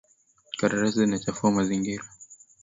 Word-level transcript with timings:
Karatasi 0.59 0.97
zinachafua 0.99 1.51
mazingira 1.51 2.03